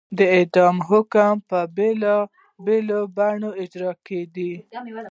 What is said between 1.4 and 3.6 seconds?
په بېلابېلو بڼو